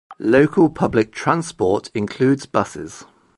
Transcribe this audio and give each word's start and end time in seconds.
Local 0.17 0.71
public 0.71 1.11
transport 1.11 1.91
includes 1.93 2.47
buses. 2.47 3.05